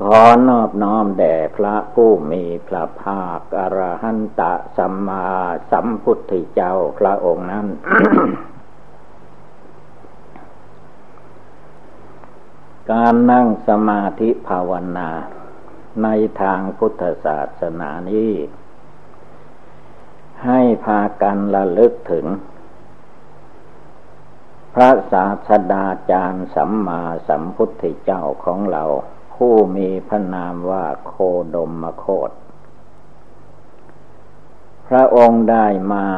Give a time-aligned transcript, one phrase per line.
[0.00, 5.28] ขอนอบน้อมแด่พระผู้มีพระภาคอรหันตะสัมมา
[5.70, 7.66] สัมพุทธเจ้าพระองค์นั้น
[12.90, 15.10] การนั่งสมาธิภาวนา
[16.02, 16.08] ใน
[16.40, 18.32] ทางพุทธศาสนานี้
[20.44, 22.26] ให้พากันระลึกถึง
[24.78, 28.84] พระศาสดาจารย์สัมมาสัมพุทธเจ้าของเรา
[29.34, 31.14] ผู้มีพระนามว่าโค
[31.54, 32.30] ดมมโคต
[34.88, 36.08] พระองค์ได้มา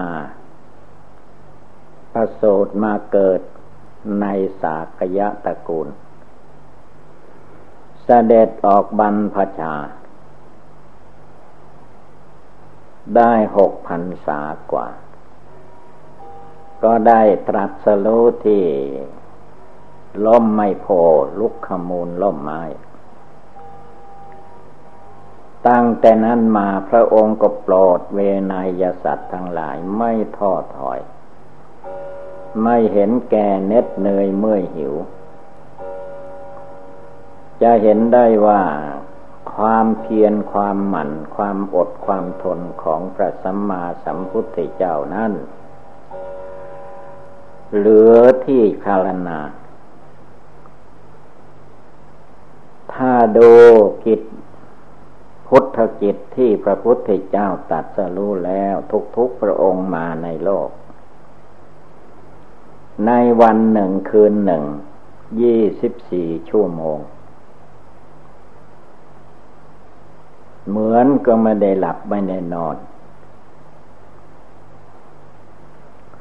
[2.13, 3.41] ประสูตรมาเกิด
[4.21, 4.27] ใน
[4.63, 5.89] สากยะตระกูล
[8.05, 9.75] เสด็จออกบรรพชา
[13.17, 14.41] ได้หกพันษา
[14.73, 14.89] กว่า
[16.85, 18.65] ก็ได้ตรัสรู้ที่
[20.27, 20.87] ล่มไม่โพ
[21.39, 22.63] ลุกขมูลล่มไม้
[25.69, 28.19] ตั้งแต่นั้นมาพระองค์ก็โปรดเว
[28.53, 31.01] นยสัตว์ทั้งหลายไม่ท้อถอย
[32.63, 34.95] ไม่เห็นแก่เน็ดเนยเมื่อยหิว
[37.63, 38.63] จะเห็นได้ว่า
[39.55, 45.33] ความเพียรความหมั่น ความอดความทนของพระสัมมาสัมพุทธเจ้านั้น
[47.77, 49.41] หลือที่คารนา
[52.95, 53.51] ถ้าดู
[54.05, 54.21] กิจ
[55.49, 58.75] พุทธกิจที่พระพุทธเจ้าตัดสรู้แล้ว
[59.17, 60.69] ทุกๆพระองค์มาในโลก
[63.07, 64.65] ในวันหนึ่งคืนหนึ่ง
[65.43, 66.99] ยี่สิบสี่ชั่วโมง
[70.69, 72.77] เหมือนก็ไม่ได้หลับไม่ได้นอน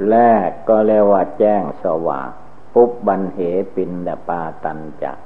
[0.10, 0.16] แร
[0.46, 2.30] กก็เรียกว่าแจ้งสว่าง
[2.74, 3.40] ปุบบันเห
[3.76, 5.18] ปินดปาตันจัก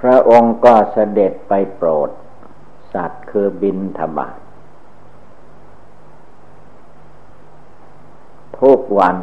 [0.00, 2.10] พระองค์ก็เสด็จไปโปรด
[2.92, 4.38] สัตว์คือบินทบาท
[8.60, 9.16] ทุกวัน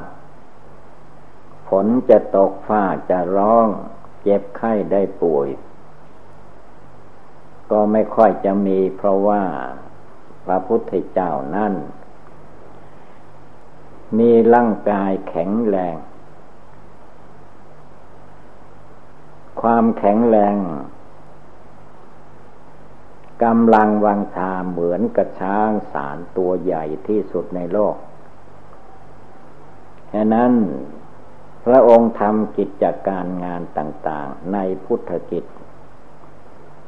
[1.68, 3.68] ฝนจะตกฟ้าจะร้อง
[4.22, 5.48] เจ็บไข้ได้ป่วย
[7.72, 9.44] ก็ไม่ค่อยจะมีเพราะว่า
[10.46, 11.74] พระพุทธเจ้านั่น
[14.18, 15.96] มีร่างกายแข็งแรง
[19.62, 20.56] ความแข็งแรง
[23.44, 27.96] กำลังวังชาเหมือนกระช้างสารตัวใหญ่ที่สุดในโลก
[30.14, 30.52] ฉะนั้น
[31.66, 35.44] พระองค์ทำกิจการงานต่างๆ ในพุทธกิจ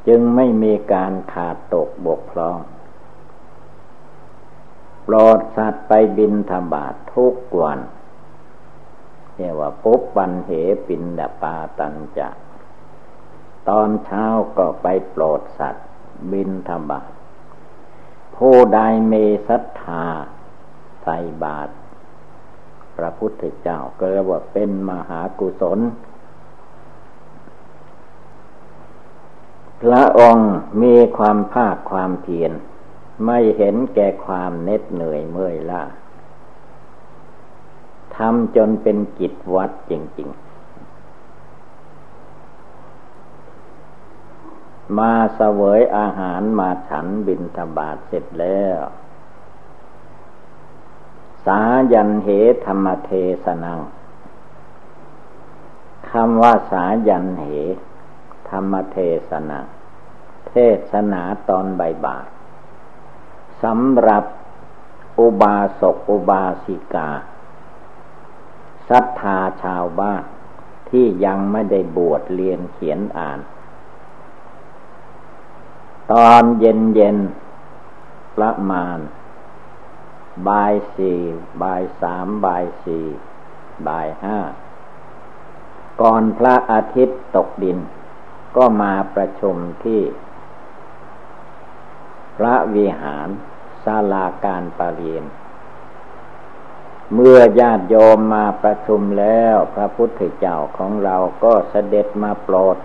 [0.08, 2.58] จึงไม่มีการขาดตกบกพร่อง
[5.12, 7.80] โปรดสัตว์ไปบินธบาตทุกวัน
[9.36, 10.52] เรียกว่าปุบปันเห
[10.88, 12.30] ปินดาปาตันจะ
[13.70, 14.26] ตอนเช้า
[14.58, 15.88] ก็ไปโปรดสัตว์
[16.32, 17.12] บินธบาต
[18.36, 19.14] ผู้ใดเม
[19.48, 20.06] ศรัทธา
[21.04, 21.72] ใส่บาตร
[22.96, 25.80] พระพุทธเจ้าก็เรียกว่าเป็นมหากุศล
[29.82, 32.54] พระองค์มีความภาคความเพียร
[33.26, 35.84] ไม่เห็นแก่ความเน็ดเหนื่อยเมื่อยล้า
[38.16, 40.50] ทำจนเป็นกิจวัดจริง ๆ
[44.98, 48.80] มาเสวยอาหารมาฉันบินทบาทเสร็จแล้ว
[51.46, 51.62] สา
[51.94, 52.28] ยันเห
[52.66, 53.12] ธรรมเท
[53.46, 53.80] สนัง
[56.12, 57.46] คำว่าสายันเห
[58.50, 58.98] ธรรมเท
[59.30, 59.60] ศนา
[60.50, 60.54] เท
[60.92, 62.39] ศนาตอนใบาย
[63.64, 64.24] สำหรับ
[65.20, 67.10] อุบาสกอุบาสิกา
[68.90, 70.24] ศรัทธาชาวบ้าน
[70.90, 73.40] ที่ยังไม่ได้บวชเรียนเขียนอ่าน
[76.12, 77.18] ตอนเย็นเย็น
[78.38, 78.98] ประมาณ
[80.48, 81.20] บ่ายสี่
[81.62, 83.06] บ่ายสามบ่ายสี่
[83.88, 84.38] บ่ายห้า
[86.02, 87.78] ก่อนพระอาทิตย์ตกดิน
[88.58, 90.02] ก็มาประชุมที่
[92.40, 93.30] พระวิหาร
[93.84, 95.24] ศาลาการประเรียน
[97.14, 102.78] เมื่อญาติโยมมาประชุมแล้ว พระพุทธเจ้าของเราก็เสด็จมาโปรด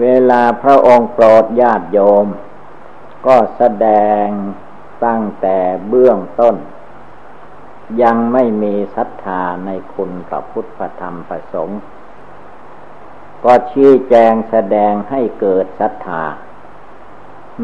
[0.00, 2.26] เวลาพระองค์โปรดญาติโยม
[3.26, 3.88] ก็แสด
[4.24, 4.26] ง
[5.04, 5.58] ตั้งแต่
[5.88, 6.56] เบื้องต้น
[8.02, 11.80] ยังไม่มีศรัทธาในคุณพระพุทธธรรมประสงค์
[13.44, 16.24] ก็ชี้แจงแสดงให้เกิดศรัทธา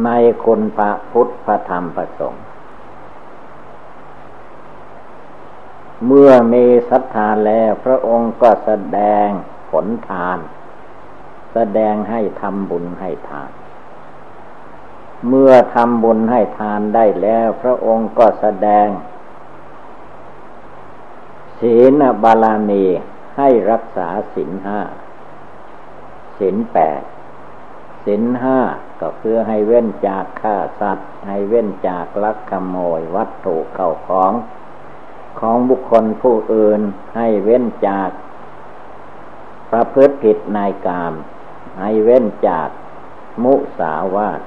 [0.04, 0.10] ใน
[0.44, 2.44] คุณพระพุทธพระธรรมประสงค์
[6.06, 9.28] เมื่อมีศรัทธาแล้วพระองค์ก็แสดง
[9.70, 10.38] ผลทาน
[11.52, 13.50] แสดงให้ทำบุญให้ทาน
[15.28, 18.86] เมื่อทำบุญให้ทานได้แล้ว พระองค์ก็แสดง
[21.60, 22.84] ศีลบาลานี
[23.36, 24.80] ให้รักษาศีลห้า
[26.38, 27.02] ศีลแปด
[28.04, 28.60] ศีลห้า
[29.00, 34.32] ก็คือให้เว้นจากฆ่าสัตว์ ให้เว้นจากลักขโมยวัตถุเข้าของ
[35.40, 36.80] ของบุคคลผู้อื่น
[37.16, 38.10] ให้เว้นจาก
[39.70, 41.14] ประพฤติผิดในกาม
[41.80, 42.68] ให้เว้นจาก
[43.42, 44.40] มุสาวาท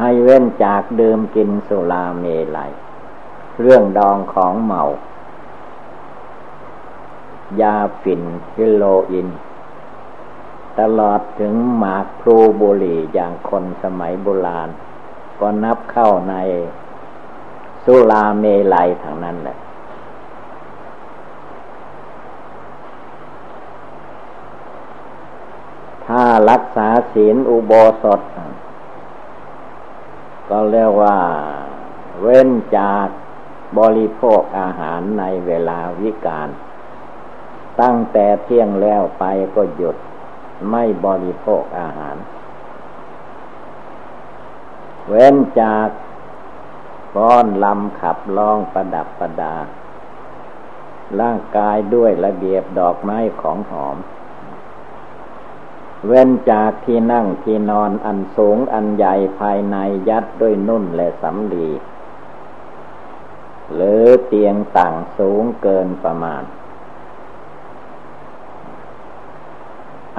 [0.00, 2.24] ให้เว้นจากดื่มกินสุราเม
[2.56, 2.72] ลัย
[3.60, 4.82] เรื่องดองของเมา
[7.60, 8.22] ยาฝิ่น
[8.56, 9.28] ฮิโลอิน
[10.78, 14.68] ตลอดถึงหมากพลูบุหรี่อย่างคนสมัยโบราณ
[15.40, 16.34] ก็นับเข้าใน
[17.84, 18.44] สุราเม
[18.74, 19.58] ลัยทางนั้นแหละ
[26.06, 27.72] ถ้ารักษาศีลอุโบ
[28.02, 28.20] สถ
[30.48, 31.18] ก็เรียกว่า
[32.20, 32.48] เว้น
[32.78, 33.06] จาก
[33.78, 36.48] บริโภคอาหารในเวลาวิกาล
[37.80, 39.24] ตั้งแต่เที่ยงแล้วไป
[39.54, 39.96] ก็หยุด
[40.70, 42.16] ไม่บริโภคอาหาร
[45.08, 45.88] เว้นจาก
[47.16, 49.56] ก้อนลำขับลองประดับประดา
[51.20, 53.96] ร่างกายด้วยระเบียบดอกไม้ของหอม
[56.06, 59.76] เว้นจากที่นั่งที่นอนอันสูงอันใหญ่ภายใน
[60.08, 61.68] ยัดด้วยนุ่นและสำลี
[63.74, 66.42] หรือเตียงต่างสูงเกินประมาณ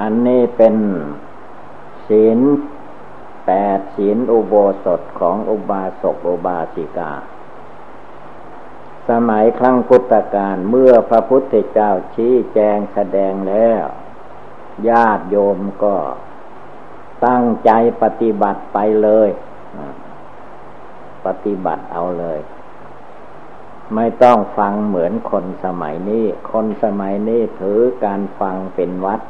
[0.00, 0.76] อันนี้เป็น
[2.08, 2.38] ศีล
[3.46, 4.54] แปดศีลอุโบ
[4.84, 7.12] สถของอุบาสกอุบาสิกา
[9.08, 13.84] สมัยครั้งพุทธกาลเมื่อพระพุทธเจ้าชี้แจงแสดงแล้ว
[14.88, 15.96] ญาติโยมก็
[17.26, 17.70] ตั้งใจ
[18.02, 19.30] ปฏิบัติไปเลย
[21.26, 22.40] ปฏิบัติเอาเลย
[23.94, 29.20] ไม่ต้องฟังเหมือนคนสมัยนี้ คนสมัยนี้ถือการฟังเป็นวัด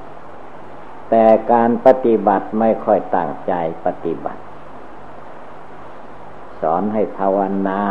[1.14, 3.52] แต่การปฏิบัติไม่ค่อยตั้งใจ
[3.86, 4.40] ปฏิบัติ
[6.60, 7.38] สอนให้ภาว
[7.68, 7.82] นา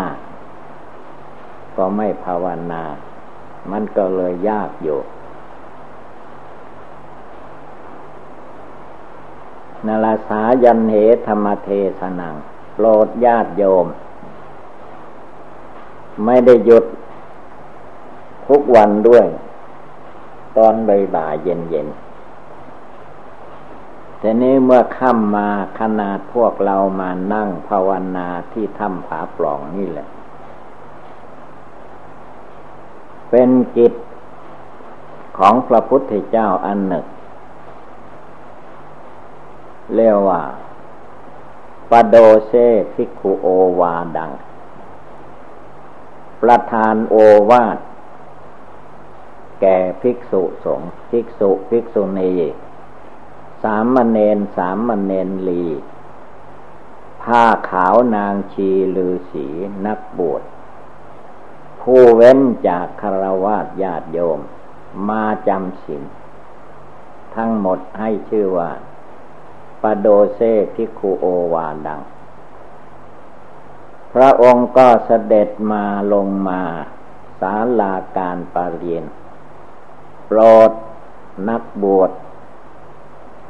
[1.78, 2.84] ก็ไม่ภาวนา
[3.72, 5.00] มันก็เลยยากอยู่
[9.88, 10.96] นาลาสายันเห
[11.28, 11.70] ธรรมเท
[12.00, 12.36] ศนัง
[12.74, 13.86] โปรดญาติโยม
[16.26, 16.86] ไม่ได้หยุด
[18.48, 19.26] ทุกวันด้วย
[20.58, 21.90] ตอนบ่ายเย็นเย็น
[24.24, 30.08] แต่นี้เมื่อค่ำมาขนาดพวกเรามานั่งภาวนาที่ถ้ำผาปล่องนี่แหละ
[33.30, 33.94] เป็นกิจ
[35.38, 37.06] ของพระพุทธเจ้าอันหนึ่ง
[39.96, 40.42] เรียกว่า
[41.90, 42.16] ปโด
[42.48, 42.54] เซ
[42.94, 43.48] ภิกขุโอ
[43.80, 44.32] วาดัง
[46.42, 47.16] ประธานโอ
[47.50, 47.78] วาท
[49.62, 52.32] แก่ภิกษุสงฆ์ภิกษุภิกษุณี
[53.64, 55.66] สามเณรสามเณรลี
[57.24, 59.48] ผ้าขาวนางชีลือสี
[59.86, 60.44] นักบวช
[61.82, 64.40] ผู้เว้นจากคารวะญาติโยม
[65.10, 66.04] มาจำศีล
[67.36, 68.72] ทั้งหมดให้ชื่อว่า
[69.82, 70.40] ปโดเซ
[70.76, 72.02] พิคุโอวาดัง
[74.14, 76.62] พระองค์ก็เสด็จมาลงมา
[77.40, 79.04] สาลาการปรเรียน
[80.28, 80.40] โปร
[80.70, 80.72] ด
[81.50, 82.12] นักบวช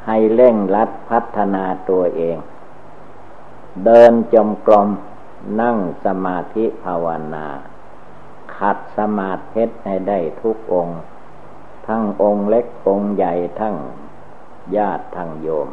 [0.06, 2.36] ให้เร่งรัดพัฒนาตัวเอง
[3.84, 4.88] เดินจมกลม
[5.60, 7.46] นั่งสมาธิภาวนา
[8.56, 11.00] ขัดสมาธิให้ได้ทุกองค์
[11.86, 13.76] ทั้งองค์เล็กองค์ใหญ่ทั้ง
[14.76, 15.68] ญาติทั้งโยม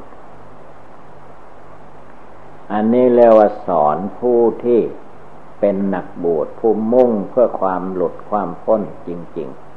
[2.72, 4.80] อันนี้เรียกว่าสอนผู้ที่
[5.60, 9.69] เป็นหนักบวชผู้มุ่งเพื่อความหลุดความพ้นจริง ๆ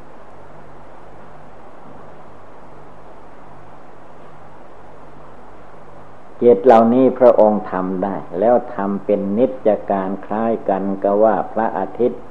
[6.42, 12.22] จิตเหล่านี้พระองค์ทำได้ แล้วทำเป็นนิจการคล้ายกันก็ว่าพระอาทิตย์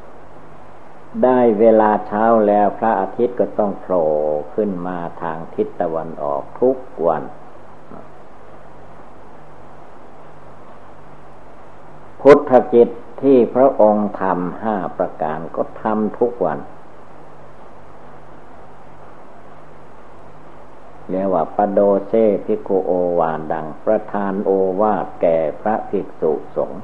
[1.24, 4.08] ได้เวลาเช้าแล้วพระอาทิตย์ก็ต้องโผล่
[4.56, 6.78] ขึ้นมาทางทิศตะวันออกทุก
[7.08, 7.24] วัน
[12.22, 12.90] พุทธกิจ
[13.22, 16.60] ที่พระองค์ทำห้าประการก็ทำทุกวัน
[21.12, 22.14] เรียกว่าปโดเซ
[22.46, 24.52] พิโกโอวาดังประธานโอ
[24.82, 26.82] วาแก่พระภิกษุสงฆ์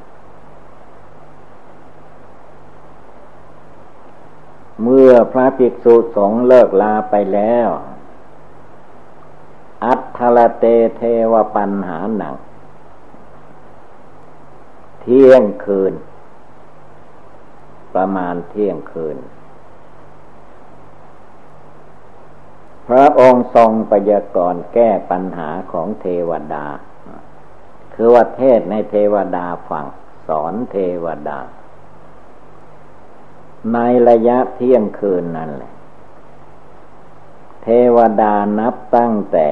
[4.84, 7.70] เมื่อพระภิกษุสงฆ์เลิกลาไปแล้ว
[9.86, 10.66] อัตทลเต
[10.98, 12.36] เทวปัญหาหนัง
[15.02, 15.94] เที่ยงคืน
[17.94, 19.18] ประมาณเที่ยงคืน
[22.88, 26.66] พระองค์ทรงปยากรแก้ปัญหาของเทวดา
[27.94, 29.86] คือว่าเทศในเทวดาฟัง
[30.28, 31.40] สอนเทวดา
[33.74, 33.80] ใน
[34.10, 35.74] ระยะเที่ยงคืนนั่นแหละ
[37.64, 39.50] เทวดานับตั้งแต่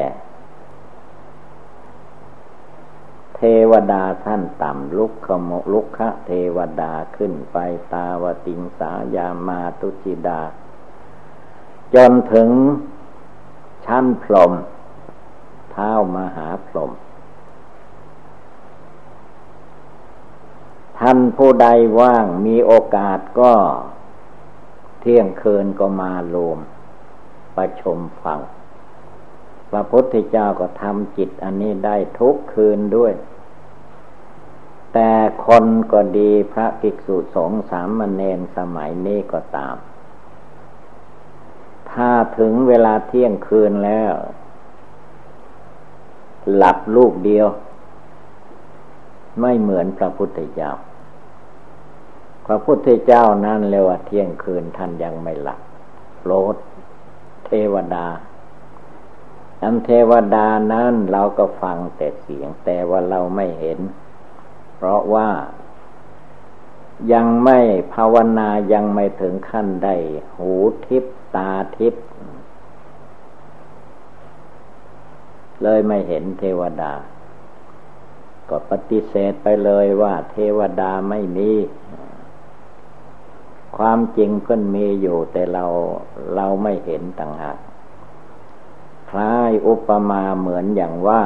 [3.35, 7.57] เทวดาท่านต่ำลุกขโมลุกคะเทวดาขึ้นไป
[7.93, 10.41] ตาวติงสายามาตุจิดา
[11.95, 12.49] จนถึง
[13.85, 14.51] ชั้นพรม
[15.71, 16.91] เท้ามหาพรม
[20.99, 21.67] ท่านผู้ใด
[21.99, 23.53] ว่างมีโอกาสก็
[24.99, 26.59] เที่ยงคืนก็มารวม
[27.55, 28.39] ประชมฟัง
[29.69, 33.13] พระพุทธเจ้าก็ทำจิตอันนี้ได้ทุกคืนด้วย
[34.93, 35.11] แต่
[35.45, 39.75] คนก็ดีพระภิกษุสงฆ์สามเณรสมัยนี้ก็ตาม
[41.95, 44.13] ถ้าถึงเวลาเที่ยงคืนแล้ว
[46.55, 47.47] หลับลูกเดียว
[49.41, 50.71] ไม่เหมือนพระพุทธเจ้า
[52.45, 55.59] พระพุทธเจ้านั้นเรียว่าเที่ยงคืนท่านยังไม่หลับ
[56.19, 56.55] โปรด
[57.45, 58.07] เทวดา
[59.61, 63.79] อันเทวดานั้นเราก็ฟังแต่เสียงแต่ว่าเราไม่เห็น
[64.75, 65.29] เพราะว่า
[67.13, 67.59] ยังไม่
[67.93, 69.95] ภาวนายังไม่ถึงขั้นได้
[70.37, 70.51] หู
[70.85, 71.03] ทิพ
[71.35, 71.93] ตาทิพ
[75.63, 76.93] เลยไม่เห็นเทวดา
[78.49, 81.51] ก็ปฏิเสธไปเลยว่าเทวดาไม่มี
[83.77, 85.65] ความจริงเพิ่นมีอยู่แต่เรา
[86.35, 87.57] เราไม่เห็นต่างหาก
[89.09, 91.23] คล้ายอุปมาเหมือนอย่างว่า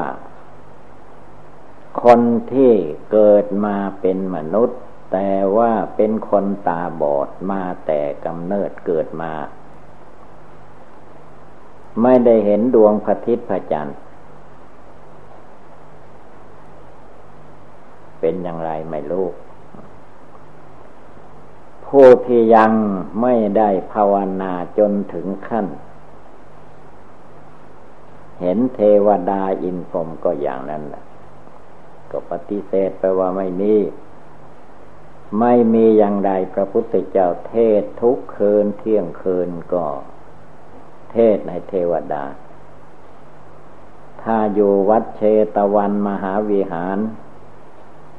[2.04, 2.22] คน
[2.54, 2.74] ที่
[3.12, 4.80] เกิดมาเป็นมนุษย์
[5.12, 9.34] แต่ว่าเป็นคนตาบอดมาแต่กำเนิดเกิดมา
[12.04, 13.98] ไม่ได้เห็นดวงพระทิตย์พระจันทร์
[18.20, 19.28] เป็นอย่างไรไม่รู้
[21.86, 22.72] ผู้ที่ยัง
[23.22, 25.68] ไม่ได้ภาวนาจนถึงขั้น
[28.42, 31.04] เห็นเทวดาอินพรมก็อย่างนั้นแหละ
[32.12, 33.76] ก็ปฏิเสธไปว่าไม่มี
[35.40, 39.86] ไม่มีอย่างใดพระพุทธเจ้าเทศทุกคืนเที่ยงคืนก็
[41.12, 42.24] เทศในเทวดา
[44.22, 45.22] ถ้าอยู่วัดเช
[45.56, 46.98] ตวันมหาวิหาร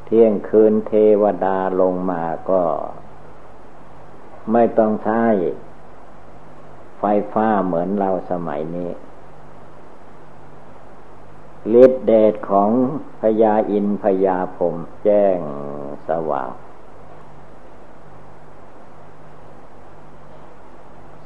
[0.05, 0.93] เที่ยงคืนเท
[1.23, 2.63] วดาลงมาก็
[4.53, 5.25] ไม่ต้องใช้
[6.99, 8.91] ไฟฟ้าเหมือนเราสมัยนี้
[11.83, 12.71] ฤทธิเดชของ
[13.21, 15.37] พญาอินพญาผมแจ้ง
[16.09, 16.51] สว่าง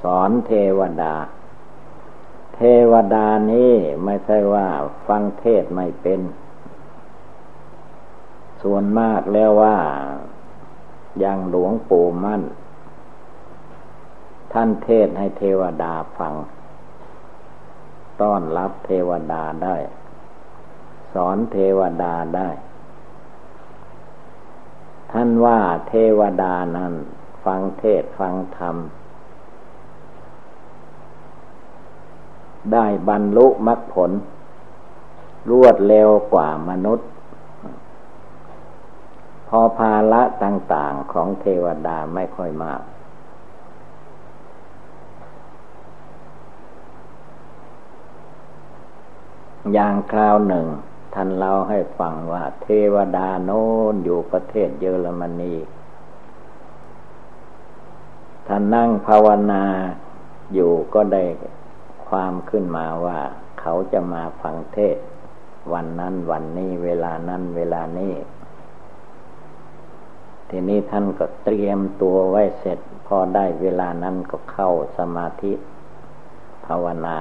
[0.02, 1.14] สอนเทวดา
[2.54, 4.68] เทวดานี้ไม่ใช่ว่า
[5.06, 6.20] ฟังเทศไม่เป็น
[8.62, 9.78] ส่วนมากแล้วว่า
[11.24, 12.42] ยังหลวงปู่มั่น
[14.52, 16.34] ท่านเทศให้เทวดาฟัง
[18.20, 19.76] ต้อนรับเทวดาได้
[21.12, 22.48] สอนเทวดาได้
[25.12, 26.92] ท่านว่าเทวดานั้น
[27.44, 28.76] ฟังเทศฟังธรรม
[32.72, 34.10] ได้บรรลุมรรคผล
[35.50, 37.08] รวดเร็วกว่ามนุษย์
[39.48, 42.82] พอภาละต่างๆของเทวดาไม่ค่อยมาก
[49.72, 50.66] อย่างคราวหนึ่ง
[51.14, 55.54] ท่านเล่าให้ฟังว่า เทวดาโน้นอยู่ประเทศเยอรมนี
[58.46, 59.64] ท่านนั่งภาวนา
[60.54, 61.24] อยู่ก็ได้
[62.18, 63.18] ความขึ้นมาว่า
[63.60, 64.96] เขาจะมาฟังเทศ
[65.72, 68.14] วันนั้นวันนี้เวลานั้นเวลานี้
[70.48, 75.52] ทีนี้ท่านก็เตรียมตัวไว้เสร็จ พอได้เวลานั้นก็เข้าสมาธิ
[76.66, 77.16] ภาวนา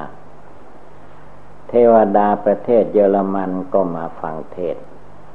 [1.67, 4.77] เทวดาประเทศเยอรมันก็มาฟังเทศ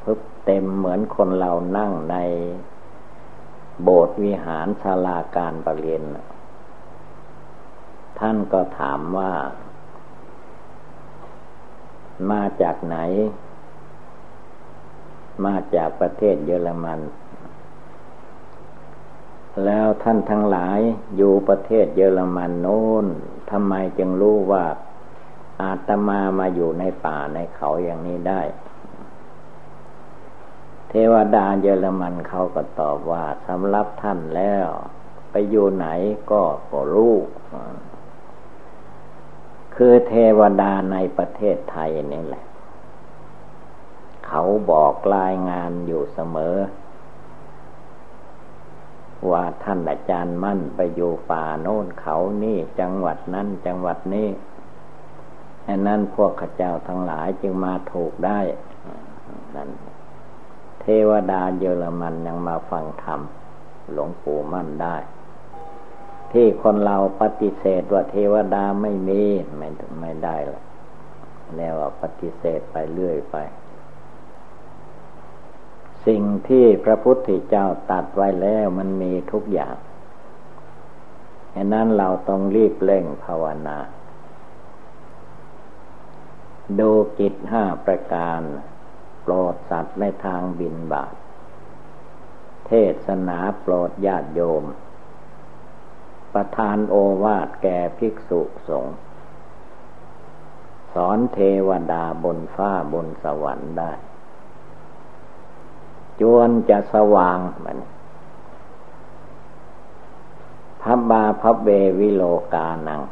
[0.03, 2.17] พึบเต็มเหมือนคนเรานั่งใน
[3.83, 6.03] โบสถ์วิหารศาลาการประเรียน
[8.21, 9.33] ท่านก็ถามว่า
[12.31, 12.97] มาจากไหน
[15.45, 17.01] มาจากประเทศเยอรมัน
[19.65, 20.79] แล้วท่านทั้งหลาย
[21.17, 23.07] อยู่ประเทศเยอรมันโน้น
[23.51, 24.65] ทำไมจึงรู้ว่า
[25.63, 28.43] อาตมามาอยู่ในป่าในเขาอย่างนี้ได้
[30.89, 34.67] เทวดาเยอรมันเขาก็ตอบว่าสำหรับท่านแล้ว
[35.31, 35.87] ไปอยู่ไหน
[36.31, 37.15] ก็ก็รู้
[39.81, 42.45] คือเทวดาในประเทศไทยนี่แหละ
[44.27, 46.57] เขาบอกรายงานอยู่เสมอ
[49.31, 54.29] ว่าท่านอาจารย์มั่นไปอยู่ป่าโน่นเขานี่จังหวัดนั้นจังหวัดนี้
[55.69, 58.41] อันนั้นพวกข้าเจ้าทั้งหลายจึงมาถูกได้
[59.55, 59.71] นั่น
[60.81, 63.21] เทวดาเยอรมันยังมาฟังธรรม
[63.93, 64.97] หลวงปู่มั่นได้
[66.33, 69.23] ที่คนเราปฏิเสธว่าเทวดาไม่มี
[69.57, 69.69] ไม่
[70.01, 70.63] ไม่ได้ละ
[71.57, 73.37] แล้วปฏิเสธไปเรื่อยไป
[76.07, 79.77] สิ่งที่พระพุทธเจ้าตัดไว้แล้วมันมีทุกอย่าง
[81.55, 83.79] ฉะนั้นเราต้องรีบเร่งภาวนา
[86.79, 88.41] ดูกิจห้าประการ
[89.23, 91.15] โปรดสัตว์ในทางบินบาต
[92.67, 92.73] เท
[93.07, 94.65] ศนาโปรดญาติโยม
[96.39, 98.97] ประทานโอวาทแก่ภิกษุสงฆ์
[100.95, 103.91] สอนเทวดาบนฟ้าบนสวรรค์ได้
[106.21, 107.79] จวนจะสว่างมัน
[110.83, 111.69] พับบาพับเบ
[111.99, 112.23] วิโล
[112.55, 113.03] กานัง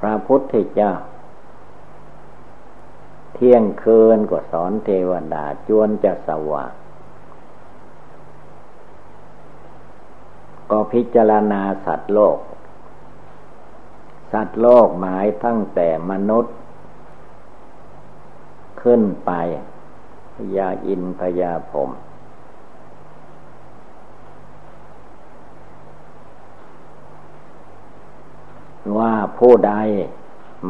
[0.00, 0.92] พระพุทธเจ้า
[3.34, 6.70] เที่ยงคืนก็สอนเทวดาจวนจะสว่าง
[10.70, 12.38] ก็พิจารณาสัตว์โลก
[14.32, 16.54] สัตว์โลกหมายตั้งแต่มนุษย์
[18.82, 19.30] ขึ้นไป
[20.34, 21.90] พยาอินพยาผม
[28.98, 29.72] ว่าผู้ใด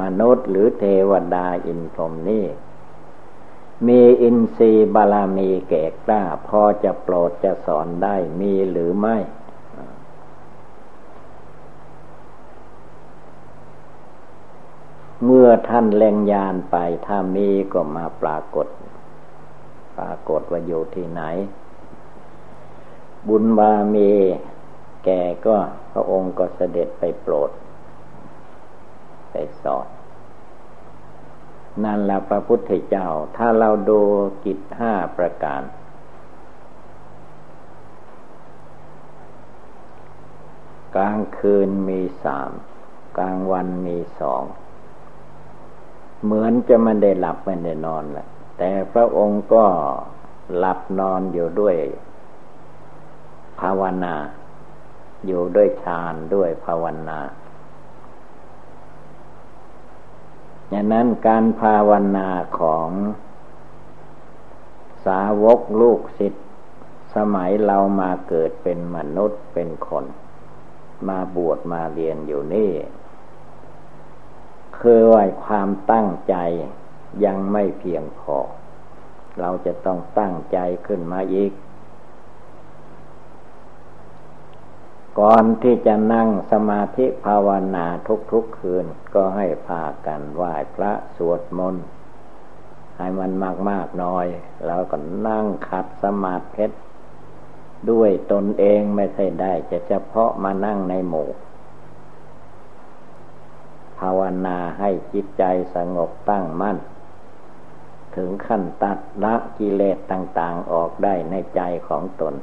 [0.01, 2.47] มนุษย์หรือเทวดาอินพรหมนี่
[3.87, 9.17] มีอินทรีย์บาลามีแก่กล้า พอจะโปรดจะสอนได้มีหรือไม่
[15.25, 16.77] เมื่อท่านแรงยานไป
[17.07, 18.67] ถ้ามีก็มาปรากฏ
[19.97, 21.23] ปรากฏว่าอยู่ที่ไหน
[23.29, 24.13] บุญบามี
[25.05, 25.57] แก่ก็
[25.93, 27.51] พระองค์ก็เสด็จไปโปรด
[29.31, 29.87] ไปสอน
[31.85, 34.01] นั่นแหละพระพุทธเจ้า ถ้าเราดู
[34.45, 35.63] กิจห้าประการ
[40.95, 42.51] กลางคืนมีสาม
[43.19, 44.43] กลางวันมีสอง
[46.25, 48.27] เหมือนจะไม่ได้หลับไม่ได้นอนแหละ
[48.59, 49.65] แต่พระองค์ก็
[50.57, 51.77] หลับนอนอยู่ด้วย
[53.61, 54.15] ภาวนา
[55.27, 57.19] อยู่ด้วยฌานด้วยภาวนา
[60.71, 62.29] อย่างนั้นการภาวนา
[62.61, 62.89] ของ
[65.07, 66.47] สาวกลูกศิษย์
[67.15, 70.05] สมัยเรามาเกิดเป็นมนุษย์เป็นคน
[71.09, 72.71] มาบวชมาเรียนอยู่นี่
[74.81, 76.37] คือว่าความตั้งใจ
[77.25, 78.37] ยังไม่เพียงพอ
[79.41, 81.53] เราจะต้องตั้งใจขึ้นมาอีก
[85.21, 87.87] ก่อนที่จะนั่งสมาธิภาวนา
[88.33, 91.85] ทุกๆคืนก็ให้พากันไหว้พระสวดมนต์
[92.97, 93.33] ให้มัน
[93.69, 94.27] มากๆน้อย
[94.67, 94.97] แล้วก็
[95.29, 96.67] นั่งขัดสมาธิ
[97.91, 101.29] ด้วยตนเองไม่ใช่ได้ จะเฉพาะมานั่งในหมู่
[103.99, 106.79] ภาวนาให้จิตใจสงบตั้งมั่น
[108.17, 112.35] ถึงขั้นตัดละกิเลสต่างๆออกได้ในใจของตน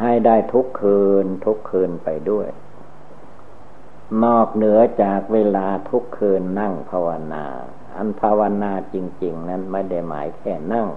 [0.00, 2.48] ให้ได้ทุกคืนทุกคืนไปด้วย
[4.24, 7.44] นอกเหนือจากเวลาทุกคืนนั่งภาวนา
[7.96, 10.88] อันภาวนาจริง ๆ นั้นไม่ได้หมายแค่นั่ง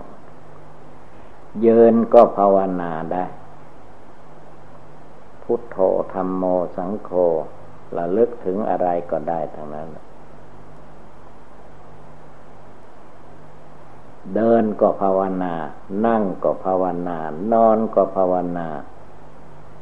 [1.62, 3.26] เยินก็ภาวนาได้
[5.44, 5.78] พุทโธ
[6.14, 6.44] ธรรมโม
[6.78, 7.12] สังโฆ
[7.98, 9.88] ระลึกถึงอะไรก็ได้ทั้งนั้น
[14.36, 15.54] เดินก็ภาวนา
[16.06, 17.18] นั่งก็ภาวนา
[17.54, 18.68] นอนก็ภาวนา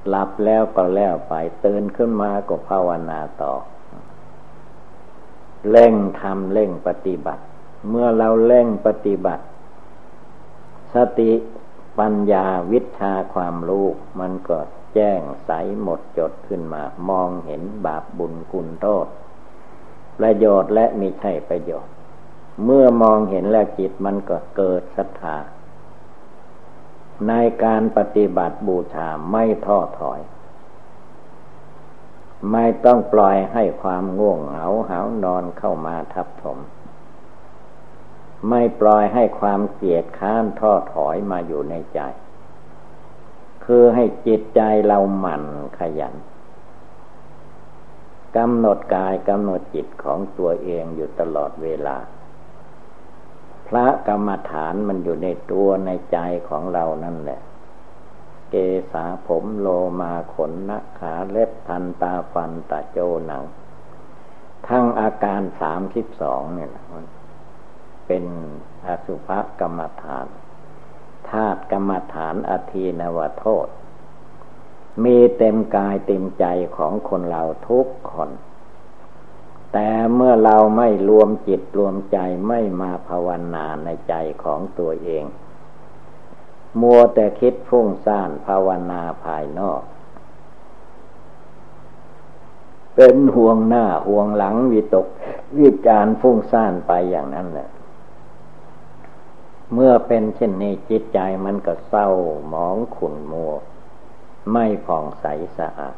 [0.08, 1.34] หลับแล้วก็แล้วไป
[1.65, 3.54] ตื่นขึ้นมาก็ภาวนาต่อ
[5.70, 7.44] เร่งทำเร่งปฏิบัติ
[7.89, 9.44] เมื่อเราเร่งปฏิบัติ
[10.94, 11.32] สติ
[12.00, 13.86] ปัญญาวิชาความรู้
[14.20, 14.58] มันก็
[14.95, 19.08] แจ้งใสหมดจดขึ้นมา มองเห็นบาปบุญคุณโทษ
[20.19, 21.93] ประโยชน์และมีใช่ประโยชน์
[22.63, 25.38] เมื่อมองเห็นแล้วจิตมันก็เกิดศรัทธา
[27.27, 30.19] ในการปฏิบัติบูชาไม่ท้อถอย
[32.51, 36.60] ไม่ต้องปล่อยให้ความง่วงเหงาหานอนเข้ามาทับถม
[38.49, 41.99] ไม่ปล่อยให้ความเกลียดค้านท้อถอยมาอยู่ในใจ
[43.65, 45.43] คือให้จิตใจเราหมั่น
[45.80, 46.15] ขยัน
[48.38, 51.97] กำหนดกายกำหนดจิตของตัวเองอยู่ตลอดเวลา
[53.67, 56.17] พระกรรมฐานมันอยู่ในตัวในใจ
[56.49, 57.39] ของเรานั่นแหละ
[58.49, 58.56] เก
[58.91, 59.67] ษาผมโล
[60.01, 63.43] มาขนนักขาเล็บทันตาฟันตะโจหนัง
[64.67, 66.69] ทั้งอาการสามสิบสองเนี่ย
[68.08, 68.23] เป็น
[68.88, 70.28] อสุภกรรมฐาน
[71.31, 73.67] ธาตุกรรมฐานอธีนวโทษ
[75.03, 76.45] มีเต็มกายเต็มใจ
[76.77, 78.29] ของคนเราทุกคน
[79.73, 85.25] แต่เมื่อเราไม่รวมจิตรวมใจไม่มาภาวนาในใจของตัวเอง
[86.81, 89.81] มัวแต่คิดฟุ้งซ่านภาวนาภายนอก
[92.95, 95.07] เป็นห่วงหน้าห่วงหลังวิตก
[95.59, 97.67] วิจารฟุ้งซ่านไปอย่างนั้นแหละ
[99.73, 102.10] เมื่อเป็นเช่นนี้จิตใจมันก็เศร้า
[102.47, 103.54] หมองขุ่นมัว
[104.51, 105.25] ไม่ผ่องใส
[105.58, 105.97] สะอาด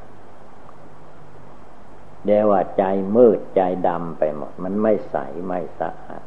[2.26, 2.84] เดี๋ยวว่าใจ
[3.16, 5.16] มืดใจดำไปหมด มันไม่ใส
[5.48, 6.24] ไม่สะอาด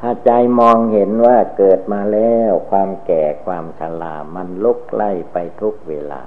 [0.00, 6.22] ถ้าใจมองเห็นว่าเกิดมาแล้วความแก่ความชรามันลุกไล่ไปทุกเวลา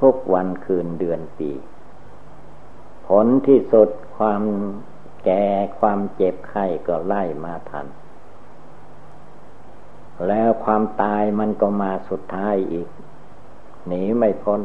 [0.00, 1.52] ทุกวันคืนเดือนปี
[3.06, 4.42] ผลที่สุดความ
[5.24, 5.46] แก่
[5.80, 7.86] ความเจ็บไข้ก็ไล่มาทัน
[10.28, 12.88] แล้วความตายมันก็มาสุดท้ายอีก
[13.86, 14.60] หนีไม่พ้น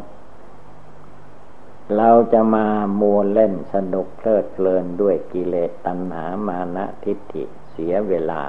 [1.97, 2.67] เราจะมา
[2.99, 8.41] มัวเล่นสนุกเพลิดเพลินด้วยกิเลสตัณหามานะทิฏฐิเสียเวลา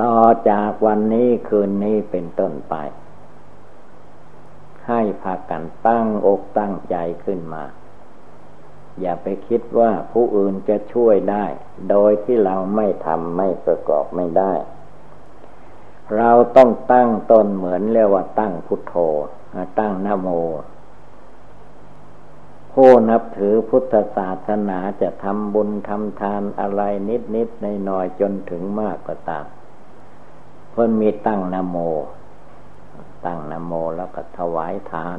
[0.00, 0.16] ต่อ
[0.50, 2.74] จากวันนี้คืนนี้เป็นต้นไป
[4.86, 7.64] ให้พากันตั้งอกตั้งใจขึ้นมา
[9.00, 11.46] อย่าไปคิดว่าผู้อื่นจะช่วยได้
[11.90, 14.52] โดยที่เราไม่ทำไม่ประกอบไม่ได้
[16.16, 18.94] เราต้องตั้งตนเหมือนเรียกว่าตั้งพุทโธ
[19.78, 20.28] ตั้งนโม
[22.72, 29.46] ผู้นับถือพุทธศาสนาจะทำบุญทำทานอะไรนิดนิดในน้อยจนถึงมากก็ตาม
[30.70, 31.76] เพิ่นมีตั้งนโม
[33.26, 35.18] ตั้งนโมแล้วก็ถวายทาน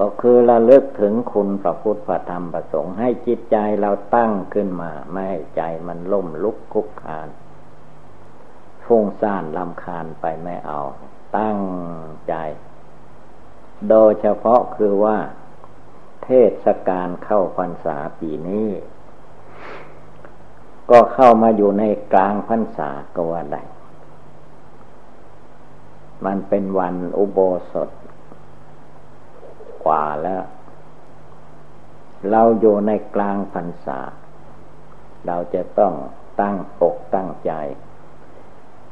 [0.00, 7.28] ก็คือระลึกถึงคุณพระพุทธพระธรรมพระสงฆ์ให้จิตใจเราตั้งขึ้นมา ไม่ให้ใจมันล่มลุกคุกคาน
[8.84, 10.80] ฟุ้งซ่านลำคาญไปไม่เอา
[11.38, 11.60] ตั้ง
[12.28, 12.34] ใจ
[13.90, 15.18] โดยเฉพาะคือว่า
[16.24, 16.30] เท
[16.64, 18.68] ศกาลเข้าพรรษาปีนี้
[20.90, 23.62] ก็เข้ามาอยู่ในกลางพรรษาก็ว่าได้
[26.24, 27.38] มันเป็นวันอุโบ
[27.72, 27.88] สถ
[29.86, 30.42] กว่าแล้ว
[32.30, 34.00] เราอยู่ในกลางพรรษา
[35.26, 35.94] เราจะต้อง
[36.40, 37.52] ตั้งปกตั้งใจ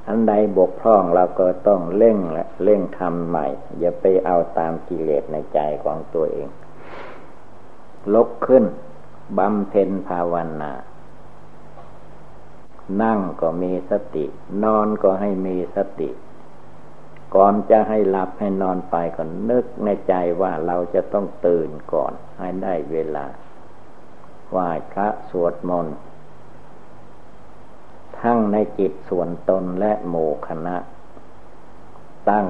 [0.09, 3.47] อันใดบกพร่องเราก็ต้องเร่งและเร่งทำใหม่
[3.79, 6.49] อย่าไปเอาตามกิเลสในใจของตัวเอง
[8.15, 8.65] ลกขึ้น
[9.39, 10.73] บำเพ็ญภาวนา
[13.03, 14.27] นั่งก็มีสติ
[14.63, 16.11] นอนก็ให้มีสติ
[17.35, 23.27] ก่อนจะให้หลับให้นอนไปก็นึกในใจว่าเราจะต้องตื่นก่อนให้ได้เวลา
[24.51, 25.97] ไหว้พระสวดมนต์
[28.21, 30.77] ทั้งในจิตส่วนตนและหมู่คณะ
[32.31, 32.49] ตั้ง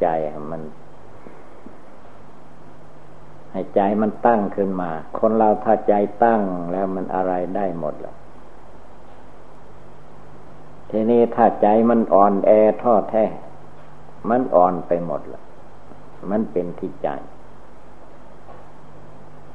[0.00, 0.06] ใจ
[0.50, 0.62] มัน
[3.52, 8.16] ให้ใจมันตั้งขึ้นมา คนเราถ้าใจตั้งแล้วมันอะไรได้หมดล้ว
[10.90, 12.50] ทีนี้ถ้าใจมันอ่อนแอ
[12.82, 13.24] ท้อแท้
[14.28, 15.44] มันอ่อนไปหมดล้ว
[16.30, 17.08] มันเป็นที่ใจ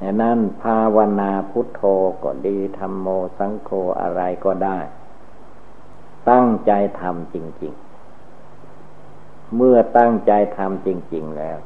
[0.00, 1.82] ดังนั้นภาวนาพุทโธ
[2.22, 3.06] ก็ดีธรรมโม
[3.38, 4.78] สังโฆอะไรก็ได้
[6.30, 7.74] ตั้งใจทำจริง
[8.68, 11.58] ๆ เมื่อตั้งใจทำจริง ๆ แล้ว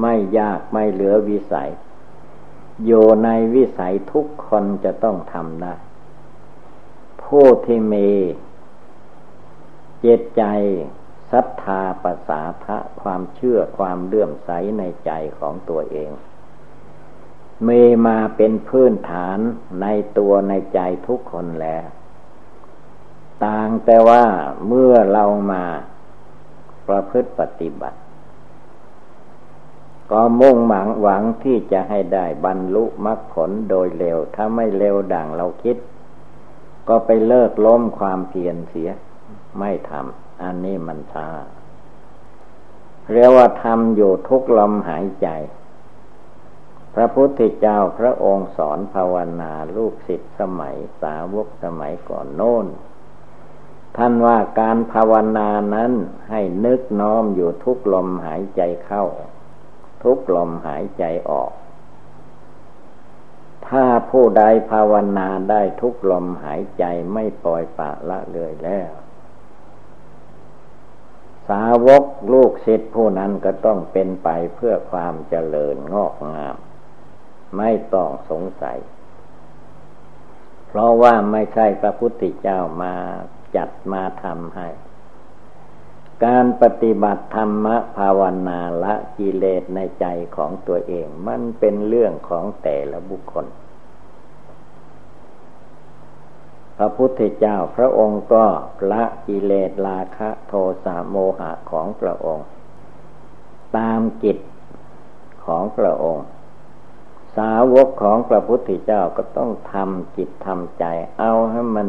[0.00, 1.70] ไม่ยากไม่เหลือวิสัย
[2.86, 5.74] อยู่ในวิสัยทุกคนจะต้องทำได้
[7.24, 8.08] ผู้ที่มี
[10.06, 10.44] เจตใจ
[11.32, 16.10] ศรัทธาภาษาทะความเชื่อความเลื่อมใสในใจของตัวเอง
[17.68, 19.38] มีมาเป็นพื้นฐาน
[19.82, 19.86] ใน
[20.18, 21.86] ตัวในใจทุกคนแล้ว
[23.44, 24.24] ต่างแต่ว่า
[24.66, 25.64] เมื่อเรามา
[26.88, 27.98] ประพฤติปฏิบัติ
[30.10, 35.76] ก็มุ่งหมังหวังที่จะให้ได้บรรลุมรรคผลโดยเร็ว ถ้าไม่เร็วดังเราคิด
[36.88, 38.90] ก็ไปเลิกล้มความเพียรเสีย
[39.58, 41.28] ไม่ทำอันนี้มันช้า
[43.12, 45.28] เรียกว่าทำอยู่ทุกลมหายใจ
[46.94, 52.66] พระพุทธเจ้าพระองค์สอนภาวนาลูกศิษย์สมัยสาวกสมัยก่อนโน้น
[53.96, 55.92] ท่านว่าการภาวนานั้น
[56.30, 59.04] ให้นึกน้อมอยู่ทุกลมหายใจเข้า
[60.04, 61.52] ทุกลมหายใจออก
[63.68, 68.90] ถ้าผู้ใดภาวนาได้ทุกลมหายใจไม่ปล่อยปะละเลยแล้ว
[71.48, 76.56] สาวกลูกศิษย์ผู้นั้นก็ต้องเป็นไปเพื่อความเจริญงอกงาม
[77.56, 78.78] ไม่ต้องสงสัย
[80.68, 82.94] เพราะว่าไม่ใช่พระพุทธเจ้ามา
[83.56, 84.68] จัดมาทำให้
[86.24, 93.46] การปฏิบัติธรรมภาวนาละกิเลสในใจของตัวเอง มันเป็นเรื่องของแต่ละบุคคล
[96.76, 98.44] พระพุทธเจ้าพระองค์ก็
[98.92, 100.52] ละกิเลสราคะโท
[100.84, 102.46] สะโมหะของพระองค์
[103.76, 104.38] ตามกิจ
[105.46, 106.26] ของพระองค์
[107.36, 110.84] สาวกของพระพุทธเจ้าก็ต้องทำจิตทำใจ
[111.18, 111.88] เอาให้มัน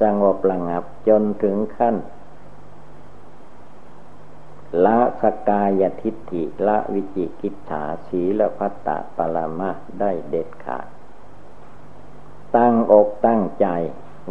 [0.00, 1.96] สงบระงับจนถึงขั้น
[4.84, 9.70] ละสกายทิฏฐิละวิจิกิจฐาสีละพัตตะปรมา
[10.00, 10.86] ได้เด็ดขาด
[12.56, 13.66] ตั้งอกตั้งใจ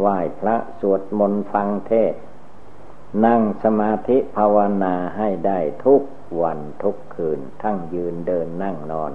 [0.00, 2.14] ไหว้พระสวดมนต์ฟังเทศ
[3.26, 6.02] นั่งสมาธิภาวนาให้ได้ทุก
[6.42, 9.12] วันทุกคืน ทั้งยืนเดินนั่งนอน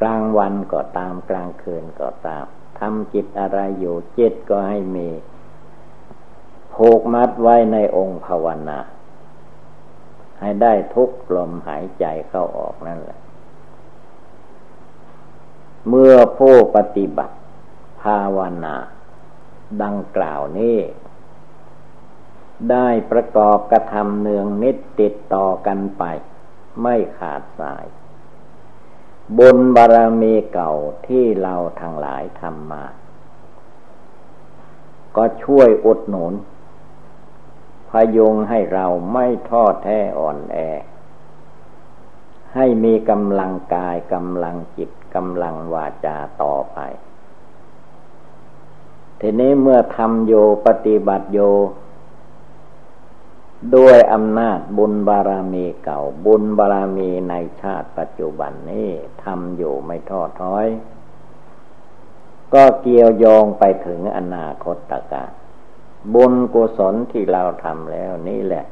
[0.00, 2.44] กลางวันก็ตามกลางคืนก็ตาม
[2.78, 5.08] ทำจิตอะไรอยู่จิตก็ให้มี
[6.74, 8.78] ผูกมัดไว้ในองค์ภาวนา
[10.40, 13.18] ให้ได้ทุกลมหายใจเข้าออกนั่นแหละ
[15.88, 17.36] เมื่อผู้ปฏิบัติ
[18.02, 18.76] ภาวนา
[19.82, 20.78] ดังกล่าวนี้
[22.70, 26.04] ได้ประกอบกระทำเนืองนิดติดต่อกันไป
[26.82, 27.86] ไม่ขาดสาย
[29.38, 30.72] บุญบารมีเก่า
[31.08, 32.84] ที่เราทั้งหลายทำมา
[35.16, 36.34] ก็ช่วยอุดหนุน
[37.90, 40.56] พยุงให้เราไม่ท้อแท้อ่อนแอ
[42.54, 46.78] ให้มีกำลังกายกำลังจิต กำลังวาจาต่อไป
[49.20, 50.34] ทีนี้เมื่อทำโย
[50.66, 51.40] ปฏิบัติโย
[53.76, 58.88] ด้วยอำนาจบุญบารมีเก่า บุญบารมีในชาติปัจจุบันนี้
[59.24, 60.66] ทำอยู่ไม่ท้อถอย
[62.54, 65.24] ก็เกี่ยวโยงไปถึงอนาคตตกา
[66.14, 68.64] บุญกุศลที่เราทำแล้วนี่แหละ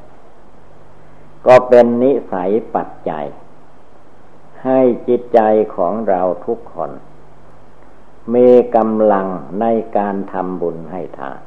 [1.46, 3.26] ก็เป็นนิสัยปัจจัย
[4.64, 5.40] ให้จิตใจ
[5.76, 6.90] ของเราทุกคน
[8.34, 9.26] มีกำลัง
[9.60, 9.66] ใน
[9.96, 11.40] การทำบุญให้ทาน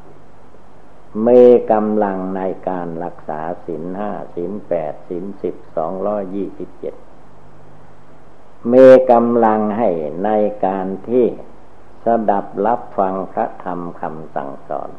[1.28, 6.96] มีกำลังในการรักษาศีลห้าศีลแปดศีลสิบสองร้อยยี่สิบเจ็ด
[8.74, 9.90] มีกำลังให้
[10.26, 10.30] ใน
[10.66, 11.26] การที่
[12.06, 14.90] สดับรับฟังพระธรรมคำสั่งสอน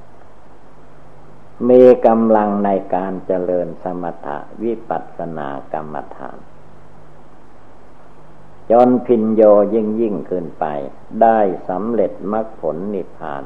[1.70, 6.38] มีกำลังในการเจริญสมถะวิปัสสนากรรมฐาน
[8.70, 9.42] จนพินโย
[9.74, 10.64] ยิ่งยิ่งขึ้นไป
[11.22, 13.42] ได้สำเร็จมรรคผลนิพพาน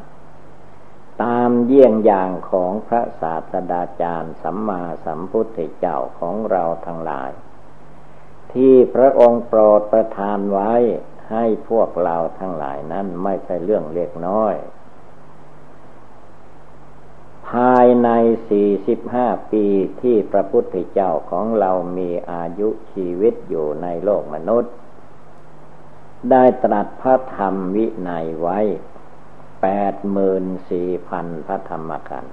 [1.23, 7.31] ตามเยี่ยงอย่างของพระศาสดาจารย์สัมมาสัมพุทธเจ้าของเราทั้งหลาย
[8.53, 10.73] ที่พระองค์โปรดประทานไว้
[11.31, 14.55] ให้พวกเราทั้งหลายนั้นไม่ใช่เรื่องเล็กน้อย
[17.49, 18.09] ภายใน
[18.49, 19.65] สี่สิบห้าปี
[20.01, 24.73] ที่พระพุทธเจ้าของเรามีอายุชีวิตอยู่ในโลกมนุษย์
[26.31, 28.59] ได้ตรัสพระธรรมวินัยไว้
[29.63, 32.25] แปดหมื่นสี่พันพระธรรมกัน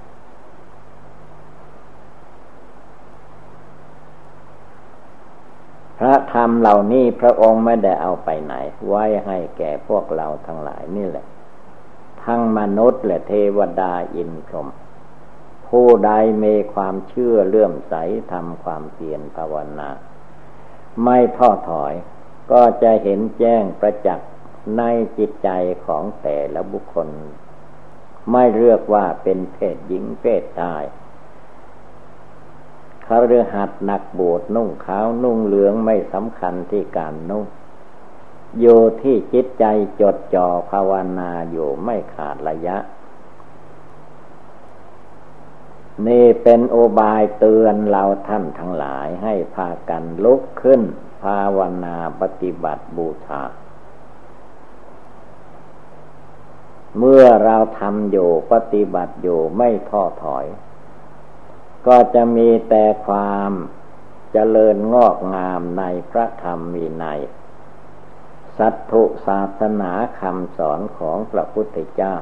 [5.98, 8.54] พระธรรมเหล่านี้พระองค์ไม่ได้เอาไปไหน
[8.88, 11.26] ไว้ให้แก่พวกเราทั้งหลายนี่แหละ
[12.24, 14.68] ทั้งมนุษย์และเทวดาอินทรม
[15.68, 16.12] ผู้ใด
[16.44, 17.94] มีความเชื่อเลื่อมใส
[18.32, 19.90] ทำความเพียรภาวนา
[21.04, 21.94] ไม่ท้อถอย
[22.50, 24.30] ก็จะเห็นแจ้งประจักษ์
[24.78, 24.82] ใน
[25.18, 25.50] จิตใจ
[25.86, 27.08] ของแต่ละบุคคล
[28.30, 30.84] ไม่เลือกว่าเป็นเพศหญิงเพศชาย
[33.06, 37.44] คารือหัดหนักบวชนุ่งขาวนุ่งเหลืองไม่สำคัญที่การนุ่ง
[38.60, 39.64] อยู่ที่จิตใจ
[40.00, 42.76] จดจ่อภาวนาอยู่ไม่ขาดระยะ
[46.06, 50.82] นี่เป็นโอบายเตือนเราท่านทั้งหลายให้พากันลุกขึ้น
[51.24, 53.42] ภาวนาปฏิบัติบูชา
[56.98, 60.46] เมื่อเราทำอยู่ปฏิบัติอยู่ไม่ท้อถอย
[61.86, 63.50] ก็จะมีแต่ความ
[64.32, 67.04] เจริญงอกงามในพระธรรมมีใน
[68.58, 72.14] สัตถุศาสนาคำสอนของพระพุทธเจ้า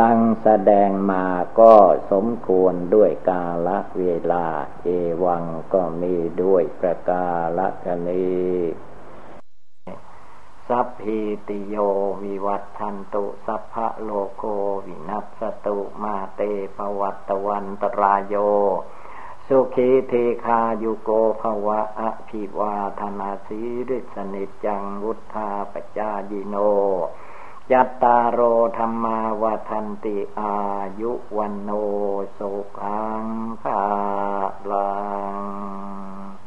[0.00, 1.26] ดังแสดงมา
[1.60, 1.74] ก็
[2.10, 3.68] สมควรด้วยกาล
[3.98, 4.46] เวลา
[4.82, 4.88] เอ
[5.24, 7.26] วังก็มีด้วยประกา
[7.58, 8.34] ละกนี
[10.68, 11.76] สัพพิติโย
[12.22, 14.44] วิวัตทันตุ สัพพะโลโก
[14.86, 16.40] วินัสตุมาเต
[16.76, 18.34] ปวัตตวันตรายโย
[19.46, 20.12] สุขีเท
[20.44, 26.56] คายุโกภวะอภิวาธนาสีริสนิจังวุธาปจายิโน
[27.72, 28.40] ยัตตาโร
[28.78, 30.56] ธรรมาวันติอา
[31.00, 31.70] ยุวันโน
[32.38, 33.24] สุขัง
[33.62, 33.82] ภา
[34.70, 34.92] ลั
[35.32, 36.43] ง